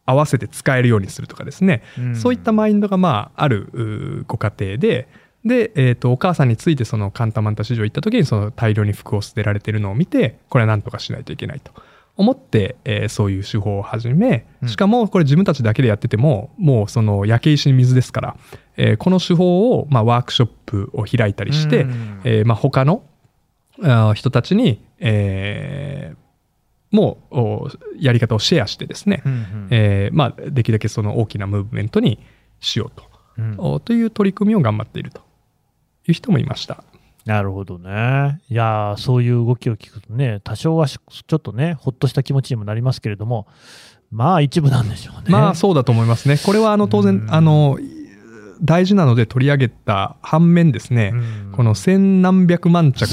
[0.05, 2.15] あ合わせて使えるようにするとかですね、うん。
[2.15, 5.09] そういったマインドがまああるご家庭で
[5.47, 11.73] で、えー、とお母さんについてそのカンタマンタ市場行った時にその大量に服を捨てられてるのを見てこれは何とかしないといけないと。
[12.19, 14.69] 思って、えーそういう手法を始めうん。
[14.71, 18.37] しかもこれ自分たちだけでやっててももうその焼け石に水ですから、
[18.79, 22.21] えーこの手法を、まあ、ワークショップを開いたりして、うん。
[22.25, 23.03] えーまあ、他の
[24.15, 26.17] 人たちに、えー
[26.91, 29.69] もうおやり方をシェアしてですね、うんうん。
[29.71, 32.19] えーまあ、できるだけその大きなムーブメントに
[32.61, 33.05] しようと,、
[33.37, 33.55] うん。
[33.59, 35.26] おという取り組みを頑張っていると
[36.09, 36.85] いう人もいました。
[37.25, 38.41] なるほどね。
[38.49, 43.49] いやーそういう動きを聞くとね、多少はしちょっとね、ほっとした気持ちにもなりますけれども、
[44.13, 45.25] まあ一部なんでしょうね。
[45.29, 46.39] まあそうだと思いますね。
[46.45, 47.79] これはあの当然うんあの
[48.63, 53.07] 大事なので取り上げた反面ですね、うんこの千何百万着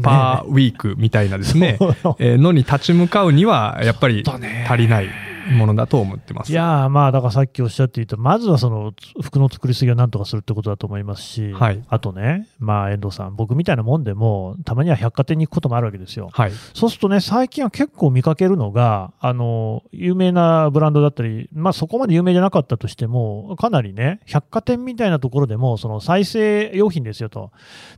[0.00, 5.08] パーウィークみたいなですねそうえーのに立ち向かうにはやっぱり足りない
[5.50, 6.52] ものだと思ってます。
[6.52, 16.28] いやーまあだからさっきおっしゃっていた、まずはその服の作りすぎをなんとかするってことだと思いますし、はいあとね、まあ遠藤さん、僕みたいなもんでも、たまには百貨店に行くこともあるわけですよ。
[16.32, 27.50] はい、そうするとね、最近は結構見かけるのが、あの、有名なブランドだったり、まあそこまで有名じゃなかったとしても、かなりね、百貨店みたいなところでも、その再生用品ですよと。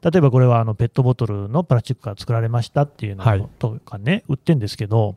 [0.03, 5.17] 例えばこれはあのペットボトルのプラスチックから作られましたっていうのはいとかね、売ってんですけど、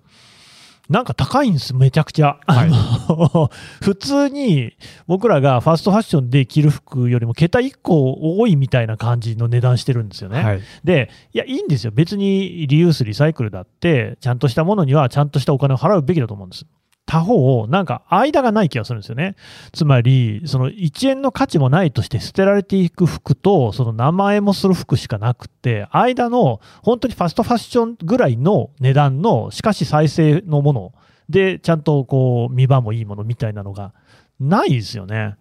[0.89, 2.39] なんか高いんです、めちゃくちゃ。
[2.45, 3.49] はいあの
[3.81, 4.73] 普通に
[5.07, 10.43] 僕らがファストファッションで着る服よりも桁1個多いみたいな感じの値段してるんですよね。
[10.43, 11.91] はい、で、いや、いいんですよ。
[11.91, 16.65] 別にリユース、リサイクルだって、ちゃんとしたものにはちゃんとしたお金を払うべきだと思うんです。
[17.05, 19.35] 他方、なんか間がない気がするんですよね。
[19.73, 30.93] つまり、その1円の価値もないとして捨てられていく服と、その名前もする服しかなくて、間の本当にファストファッションぐらいの値段の、しかし再生のもの
[31.29, 33.93] で、ちゃんとこう、見場もいいものみたいなのが
[34.39, 35.35] ないですよね。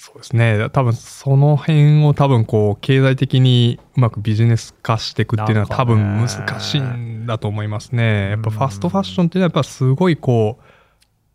[0.00, 6.28] そうですね多分その辺を多分こう経済的にうまくビジネス化していくっていうのは多分難
[6.60, 8.30] しいんだと思いますね。
[8.30, 10.77] やっぱファストファッションっていうのはやっぱすごいこう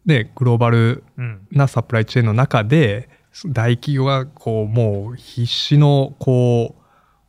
[0.05, 1.47] ねグローバルうん。
[1.51, 3.09] なサプライチェーンの中で
[3.45, 6.75] 大企業がこうもう必死のこ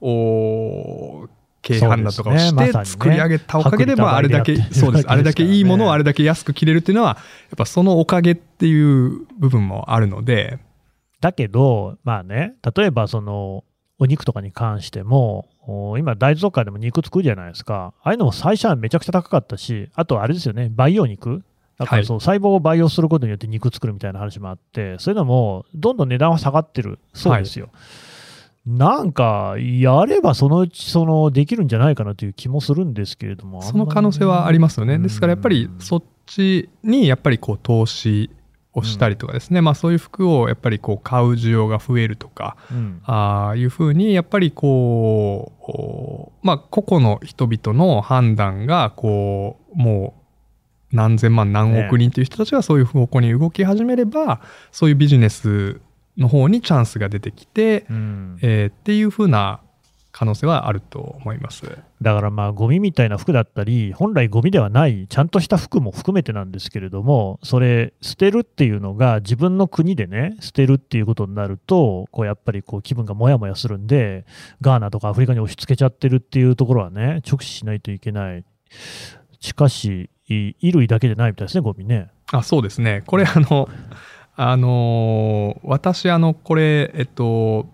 [0.01, 1.29] うお
[1.63, 5.09] 経営判断とかをして作り上げたおかげでまああれだけそうです。
[5.09, 7.17] あれだけいいものをわあれだけ安く着れるっていうのは
[7.51, 10.59] やっぱそのおかげっていう部分もあるので。
[11.21, 13.65] だけど、まあね、例えばその
[13.99, 21.43] お肉とかに関しても、お今、大豆とかでも肉作るじゃないですか、ああいうのも最初はめちゃくちゃ高かったし、あとあれですよね、培養肉、
[21.79, 27.71] だからそう細胞を培養することによって肉作るみたいな話もあって、そういうのもどんどん値段は下がってるそうですよ。
[28.67, 34.95] なんか、やればそのうちそのできるんじゃないかなという気もするんですけれども、その可能性はありますよね。
[34.95, 35.03] うん。
[35.03, 38.31] ですからやっぱりそっちにやっぱりこう投資
[38.73, 43.03] をしたりとかですね、まあそういう服をやっぱりこう買う需要が増えるとか、うん。
[43.05, 50.24] ああいうふうにやっぱりこうおまあ個々の人々の判断がこうもう
[50.95, 54.41] 何千万何億人という人たちがそういう方向に動き始めれば、
[54.73, 55.81] そういうビジネス
[56.17, 59.61] の方にチャンスが出てきて、うんえーっていうふうな
[60.15, 61.65] 可能性はあると思います
[62.01, 74.25] だからまあゴミみたいな服だったり、本来ゴミではない、ちゃんとした服も含めてなんですけれども、それ、捨てるっていうのが、自分の国でね、捨てるっていうことになると、こうやっぱりこう気分がもやもやするんで、
[74.61, 78.45] ガーナとかアフリカに押し付けちゃってるっていうところはね、直視しないといけない。
[79.41, 82.09] しかし、い衣類だけでないみたいですね、ゴミね。
[82.33, 83.03] あそうですね。
[83.07, 83.69] これあの
[84.37, 87.67] あのー私あのこれえっと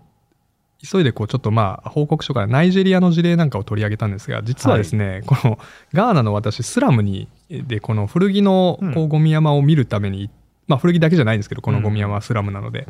[0.83, 5.59] 急いでこうちょっとまあ報告書からナイジェリアの事例なんかを取り上げたんですが実はですね、この
[5.93, 10.29] ガーナの私スラムにでこの古着のこううゴミ山を見るために、
[10.67, 12.87] まあ古着だけじゃないんですけどこのゴミ山はスラムなので、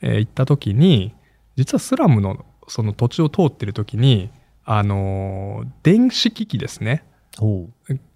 [0.00, 1.14] えー行った時に
[1.56, 4.30] 実はスラムのその土地を通ってる時に
[4.64, 7.04] あのー電子機器ですね。
[7.36, 7.68] ほ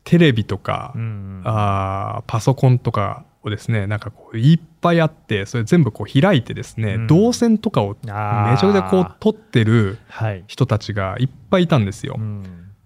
[0.04, 0.98] テレビとか、う。
[0.98, 1.42] うん。
[1.44, 10.44] あーパソコンとかをですねなんかこういっぱいあってそれ全部こう開いてですね、うん動線とかをめちゃくちゃこう撮ってるはい。
[10.46, 12.16] 人たちがいっぱいいたんですよ。
[12.18, 12.42] うん。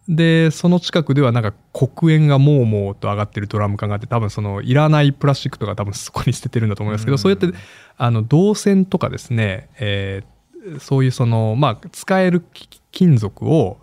[0.08, 7.48] でその近くではなんか黒煙がもうもうと上がってるドラム缶があって多分そのいらないプラスチックとか多分そこに捨ててるんだと思いますけど、うんそうやって
[7.96, 10.36] あの動線とかですね、えー
[10.80, 13.78] そういうそのまあ使えるき金属を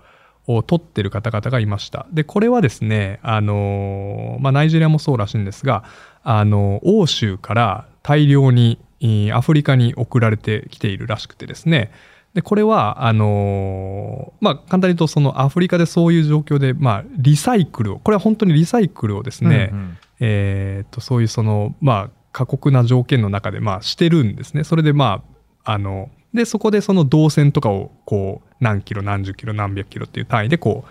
[0.48, 2.06] を取ってる方々がいました。
[2.12, 5.84] でこれはですねあのーまあ、ナイジェリアもそうらしいんですが
[6.24, 11.92] あの欧州から大量にえーアフリカに送られてきているらしくてですね。
[12.34, 19.98] でこれはあのーまあ簡単に言うとそのアフリカでそういう状況で、まあ、リサイクルをこれは本当にリサイクルをですね、うんうん。
[20.20, 24.64] えー、とそういうそのまあ過酷な条件の中でまあしてるんですね。
[24.64, 25.22] それでま
[25.64, 30.90] ああのでそこでその動線とかをこう何キロ何十キロ何百キロっていう単位でこう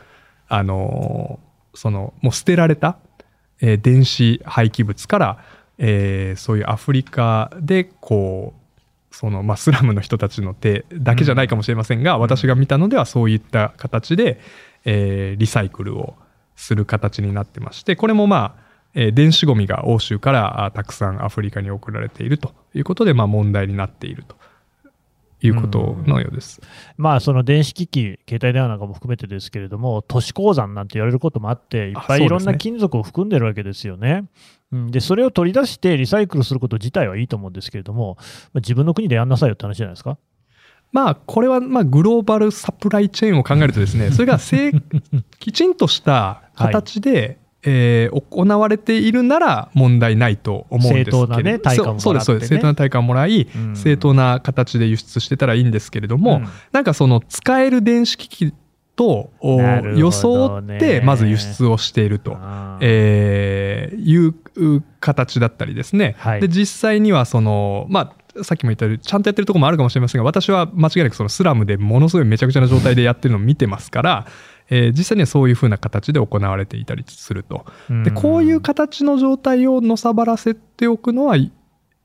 [0.48, 2.98] あのーそのもう捨てられた、
[3.62, 5.44] えー電子廃棄物から、
[5.78, 8.62] えーそういうアフリカでこう
[9.14, 14.40] そのまあ、スラムの人たちの手だけじゃないかもしれませんが、私が見たのではそういった形で、
[14.84, 16.14] えーリサイクルを
[16.56, 18.62] する形になってましてこれもまあ、
[18.94, 24.36] えー電子ゴミが欧州からあたくさんアフリカに送られているということで、まあ、問題になっていると
[25.46, 26.60] いうことのようです。
[26.96, 34.24] まあ、その電子機器、携帯電話なんかも含めてですけれども、都市鉱山なんて言われることもあって、いっぱいいろんな金属を含んでるわけですよね。
[34.72, 40.18] うん、で、それを取り出してリサイクルすること自体はいいと思うんですけれども、まあ、自分の国でやんなさいよって話じゃないですか？
[40.92, 44.72] まあこれはまあグローバルサプライチェーンを考えるとですね それが正
[45.38, 51.60] きちんとした形で、えー行われているなら問題ないと思うんですけれど正当なね
[52.00, 52.48] そうですそうです。
[52.48, 53.76] 正当な対価をもらい、うん。
[53.76, 58.54] 正当な形で輸出してたらいいんですけれども、うんなんかその使える電子機器
[58.96, 59.30] と
[59.96, 62.36] 装ってまず輸出をしていると。
[62.80, 64.34] えーいう
[65.00, 66.40] 形だったりですね、はい。
[66.40, 74.26] で実際にはその、まあ、さっきも言ったようにちゃんとやってるところもあるかもしれませんが私は間違いなくそのスラムでものすごいめちゃくちゃな状態でやってるのを見てますから、
[74.74, 77.66] えー実際にはそういうふうな形で行われていたりすると。
[78.04, 81.52] でこういう形の状態をのさばらせておくのはい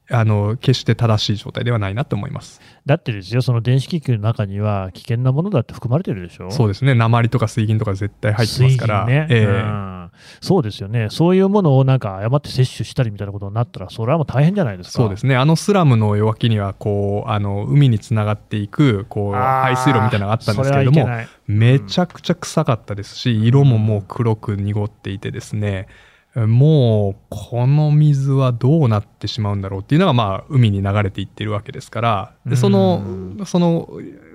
[0.09, 2.61] あの決して正しい状態ではないなと思います。
[2.85, 6.49] だってですよ、その電子機器の中には危険なものだって含まれてるでしょ？
[6.51, 9.05] そうですね鉛とか水銀とか絶対入ってますから。
[9.05, 9.96] 水銀ねええうん
[10.41, 14.93] そうですよね、そういうものをなんか誤って摂取したりみたいなことになったら、それはもう大変じゃないですか。
[14.93, 15.35] そうですね。
[15.35, 21.07] あのスラムの脇にはこうあの海につながっていくこう排水路みたいなのがあったんですけれども
[21.47, 25.87] めちゃくちゃ臭かったですし色ももう黒く濁っていてですね
[26.35, 33.03] もうこの水はどうなってしまうんだろうっていうのがまあ海に流れていってるわけですからでその
[33.45, 33.89] その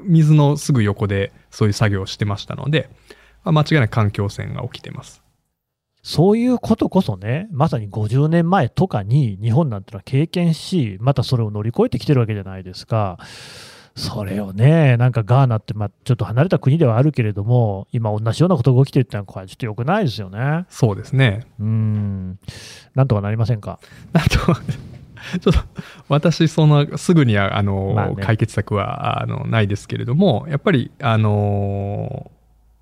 [0.04, 2.90] 水のすぐ横でそういう作業をしてましたので、
[3.44, 5.22] まあ間違いなく環境汚染が起きてます。
[6.02, 13.18] そういうことこそね、まさに50年前とかに日本なんてのは経験し、またそれを乗り越えてきてるわけじゃないですか。
[13.94, 20.64] それをね、なんかガーナって、まあ、ちょっと離れた国ではあるけれども、今、同じようなことが起きてるってのは、これはちょっと良くないですよね。
[20.68, 21.46] そうですね。
[21.60, 22.38] うん、
[22.94, 23.78] なんとかなりませんか？
[24.14, 24.54] あと、 ちょ
[25.50, 25.52] っと
[26.08, 32.30] 私、そのすぐにはあの、まあね解決策はあのないですけれども、やっぱり、あの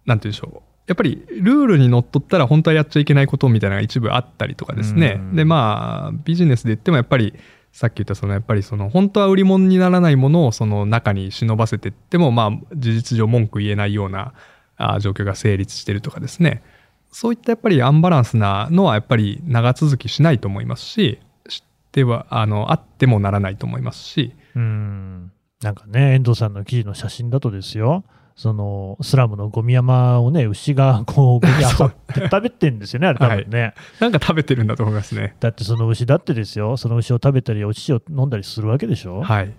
[0.06, 0.69] なんて言うんでしょう。
[0.90, 5.18] やっぱりルールにのっとったら本当はやっちゃいけないことみたいなのが一部あったりとかですね。
[5.20, 5.36] うん。
[5.36, 7.32] で、まあ、ビジネスで言ってもやっぱり、
[7.70, 14.34] さっき言ったそのやっぱりその本当は売り物にならないものをその中に忍ばせてってもまあ事実上文句言えないような
[14.76, 16.64] あ状況が成立してるとかですね。
[17.12, 21.60] そういったやっぱりアンバランスなのはやっぱり長続きしないと思いますし知っ
[21.92, 24.32] てはあのあってもならないと思いますし。
[24.56, 25.30] うん、
[25.62, 28.04] なんかね、遠藤さんの記事の写真だとですよ、
[28.40, 33.74] そのスラムのゴミ山をね、牛がこうゴミ 漁って食べてんですよね、あれ、多分ね。
[34.00, 35.36] なんか食べてるんだと思いますね。
[35.40, 39.52] だってその牛だってですよ、その牛を食べたり、お乳を飲んだりするわけでしょ、はい。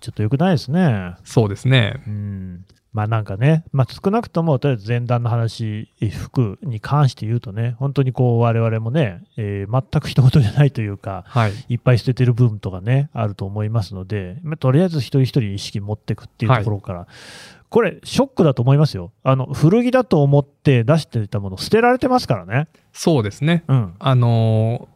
[0.00, 1.14] ちょっと良くないですね。
[1.22, 2.02] そうですね。
[2.08, 2.64] うん。
[2.96, 17.08] まあなんかね、まあ、少なくともとりあえず前段の話、服に関して言うとね、本当にこう我々もね、えー、全く一言じゃないというか、はい、いっぱい捨ててる部分とかね、あると思いますので、まあ、とりあえず一人一人意識持っていくっていうところから、はい、
[17.76, 19.12] これ、ショックだと思いますよ。
[19.22, 22.68] あの古着だと思って出していたもの、捨てられてますからね。
[22.94, 23.64] そうですね。
[23.68, 24.88] うん、あの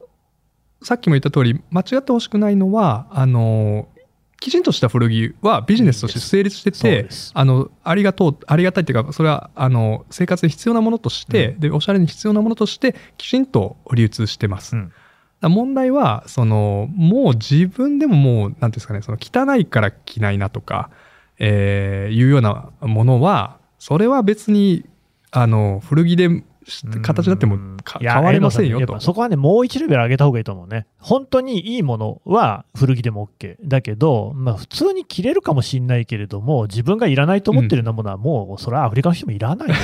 [0.81, 4.01] ー、さっきも言った通り、間違ってほしくないのは、あのー
[4.41, 14.74] きちんとした古着はビジネスとして成立してて、あの、ありがとう、ありがたいっていうか、それは、あの、生活に必要なものとして、うん、で、おしゃれに必要なものとして、きちんと流通してます。
[14.74, 14.93] うん、
[15.43, 20.89] 問題は、その、もう自分でももう、なんていうんですかね、その、汚いから着ないなとか、
[21.41, 24.84] えー、いうようなものは、それは別に、
[25.32, 26.45] あの、古着で
[27.02, 27.58] 形になっても
[28.00, 29.00] 変わりませんよと。
[29.00, 30.86] そこはね、もう一レベル上げた方がいいと思うね。
[30.98, 33.56] 本当にいいものは古着でも OK。
[33.62, 39.74] だけど、まあ、普通に着れるかもしれないけれども、自分がいらないと思ってるようなものは、もう、それはアフリカの人もいらないよ、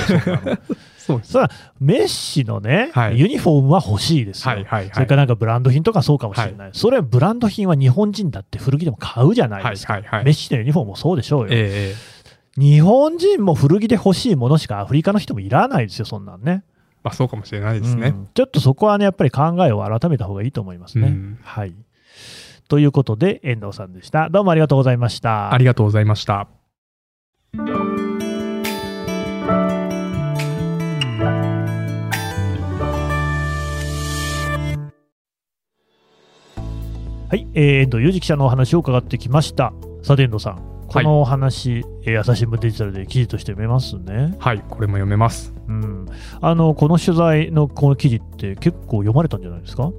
[0.97, 11.47] そ うそれはメッシのね、はい、ユニフォームは欲しいですよ、はいはいはい、それからなんかブランド品とかそうかもしれない、はい、それはブランド品は日本人だって古着でも買うじゃないですか、はいはいはい、メッシのユニフォームもそうでしょうよ。
[11.51, 12.16] えー、
[12.57, 16.63] 日本人も古着で欲しいものしかアフリカの人もいらないですよ、そんなんね。
[17.03, 21.07] まあ、そうかもしれないですね、うん、ちょっとそこはね、やっぱり考えを改めた方がいいと思いますね。
[21.07, 21.75] うん、はい。
[22.67, 24.29] ということで、遠藤さんでした。
[24.29, 25.53] どうもありがとうございました。
[25.53, 26.47] ありがとうございました。
[37.29, 39.73] はい、えー、遠藤裕二記者のお話を伺ってきました。
[40.01, 44.35] さて、遠藤さん、このお話、はい、えー、朝日新聞デジタルで記事として読めますね。
[44.39, 45.53] はい、これも読めます。
[45.67, 46.05] うん、
[46.41, 49.91] あのこの取材のこの記事って結構読まれたんじゃないですか？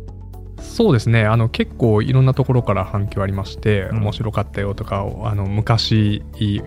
[0.60, 1.24] そうですね。
[1.24, 6.22] あの結構いろんなところから反響ありまして、うん、面白かったよとかあの昔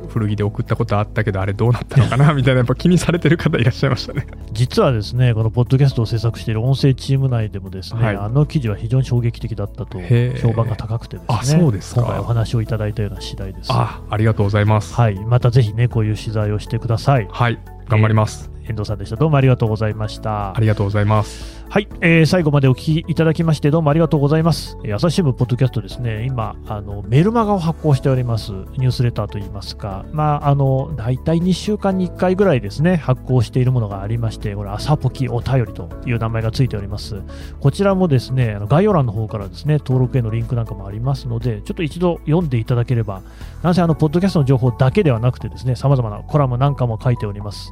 [0.09, 4.27] 古着で送ったことあったけどあれどうなったのかな みたいなやっぱ気にされてる方いらっしゃいましたね。
[4.51, 9.99] 実はですねこのポッドキャストを制作している音声チーム内でもですね、はい、あの記事は非常に衝撃的だったと
[10.41, 13.69] 評判が高くてですねあそうです今回お話をいただいたような次第です。
[13.71, 14.93] あありがとうございます。
[14.93, 15.19] はい。
[15.25, 17.27] またぜひねこういう取材をしてください。
[17.31, 17.59] はい
[17.91, 19.17] 頑張ります、えー、遠藤さんでした。
[19.17, 20.55] どうもありがとうございました。
[20.55, 21.61] ありがとうございます。
[21.71, 24.77] はい、えー、最後までお聞きいただきましてどうもありがとうございます。
[24.83, 37.21] えー、朝日新聞ポッドキャストですね、今、あのメルマガを発行しております、ニュースレターといいますか、まあ、あの大体2週間に1回ぐらいですね、発行しているものがありまして、これ、朝ポキお便りという名前がついております。
[37.61, 43.21] こちらもですね、概要欄の方からですね、登録へのリンクなんかもありますので、ちょっと一度読んでいただければ、
[43.63, 47.71] なんせあの、ポッドキャストの情報だけではなくてですね、様々なコラムなんかも書いております。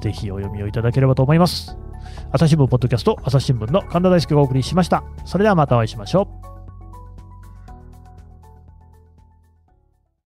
[0.00, 1.76] ぜひお読みをいただければと思います。
[2.30, 6.47] 朝日新聞ポッドキャスト朝日新聞の神田大輔がお送りしましたそれではまたお会いしましょう